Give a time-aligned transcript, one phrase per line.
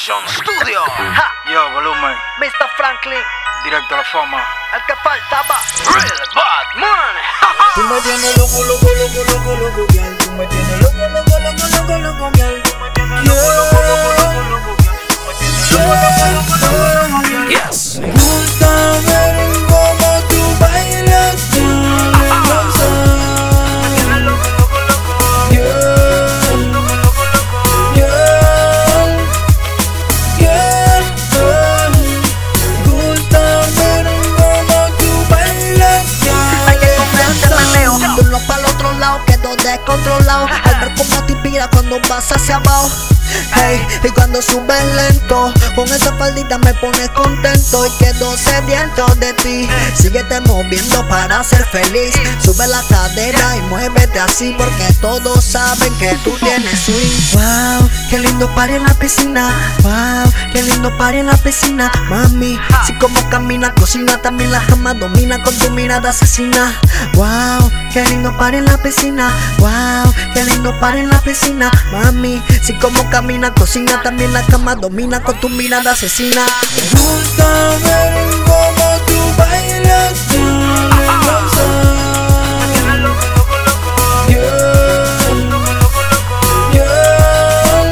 [0.00, 0.80] Evolution Studio.
[1.52, 2.68] Yo, volumen, Mr.
[2.76, 3.20] Franklin,
[3.64, 4.42] directo a la fama.
[4.74, 5.60] el que faltaba.
[5.92, 7.16] Real Bad Man.
[7.74, 10.16] Tú me tienes loco, loco, loco, loco, loco, girl.
[10.16, 12.49] Tú me tienes loco, loco, loco, loco, loco, girl.
[41.90, 43.09] não passa se a mal
[43.54, 49.32] Hey, y cuando subes lento, con esa faldita me pones contento y quedo sediento de
[49.34, 49.68] ti.
[49.94, 52.14] Síguete moviendo para ser feliz.
[52.42, 57.40] Sube la cadera y muévete así porque todos saben que tú tienes swing.
[57.40, 59.54] Wow, qué lindo party en la piscina.
[59.82, 61.92] Wow, qué lindo party en la piscina.
[62.08, 66.78] Mami, si como camina, cocina, también la cama domina con tu mirada asesina.
[67.14, 69.30] Wow, qué lindo party en la piscina.
[69.58, 71.70] Wow, qué lindo party en la piscina.
[71.92, 73.19] Mami, si como camina,
[73.54, 76.42] cocina, también la cama domina con tu mirada asesina.
[76.76, 78.12] Me gusta ver
[78.44, 81.66] cómo tú bailas, girl, en danza.
[84.26, 84.42] Girl,
[86.72, 87.88] girl,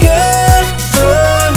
[0.00, 1.54] girl.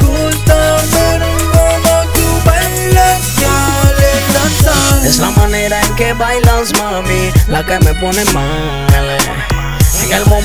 [0.00, 0.58] Gusta
[0.94, 1.20] ver
[1.52, 4.74] cómo tú bailas, girl, en danza.
[5.04, 9.37] Es la manera en que bailas, mami, la que me pone mal.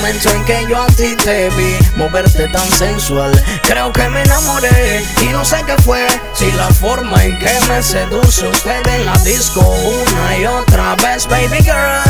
[0.04, 5.02] Momento en que yo a ti te vi moverte tan sensual, creo que me enamoré
[5.22, 6.06] y no sé qué fue.
[6.34, 11.26] Si la forma en que me seduce usted en la disco una y otra vez,
[11.26, 12.04] baby girl.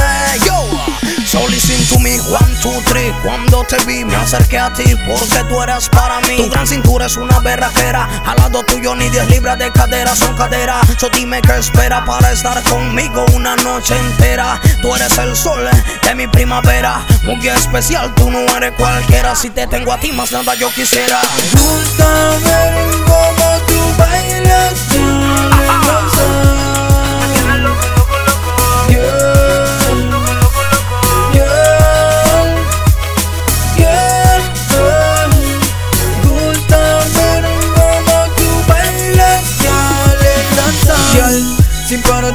[0.44, 0.66] Yo,
[1.26, 3.12] so listen to me, one, two, three.
[3.24, 6.38] Cuando te vi, me acerqué a ti porque tú eras para mí.
[6.38, 8.08] Tu gran cintura es una berraquera.
[8.26, 10.82] Al lado tuyo ni 10 libras de cadera son cadera.
[10.98, 14.60] So dime qué espera para estar conmigo una noche entera.
[14.82, 15.70] Tú eres el sol
[16.04, 17.06] de mi primavera.
[17.24, 19.36] Muy especial, tú no eres cualquiera.
[19.36, 21.20] Si te tengo a ti, más nada yo quisiera.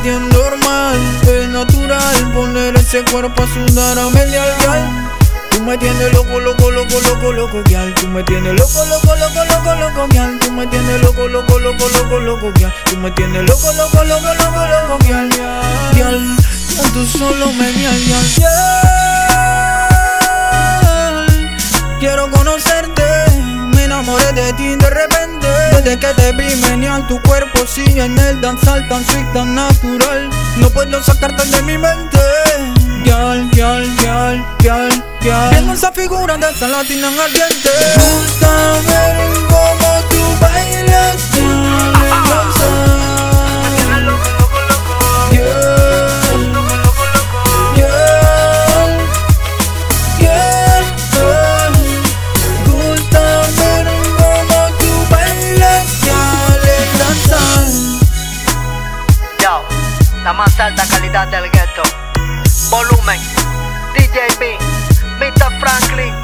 [0.02, 4.82] Ti es normal, es natural poner ese cuerpo a sudar a medial, girl.
[5.50, 7.92] Tú me tienes loco, loco, loco, loco, loco, girl.
[7.94, 10.38] Tú me tienes loco, loco, loco, loco, loco, girl.
[10.38, 12.72] Tú me tienes loco, loco, loco, loco, loco, girl.
[12.84, 14.98] Tú me tienes loco, loco, loco, loco, loco,
[16.76, 17.98] con tú solo me girl.
[18.36, 18.76] Girl,
[21.98, 22.77] quiero conocerte.
[24.08, 25.46] Enamoré de ti de repente.
[25.70, 30.30] Desde que te vi menear tu cuerpo sigue en el danzar tan sweet, tan natural.
[30.56, 32.18] No puedo sacarte de mi mente.
[33.04, 35.50] Girl, girl, girl, girl, girl.
[35.50, 37.70] Viendo esa figura de esa latina en ardiente.
[38.40, 39.47] Me
[60.28, 61.80] la más alta calidad del ghetto.
[62.68, 63.18] Volumen,
[63.94, 64.58] DJ B,
[65.18, 65.58] Mr.
[65.58, 66.14] Franklin.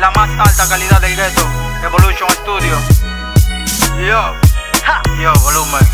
[0.00, 1.46] La más alta calidad del ghetto.
[1.84, 2.76] Evolution Studio.
[4.04, 4.34] Yo,
[4.84, 5.00] Ja.
[5.20, 5.86] yo, volumen,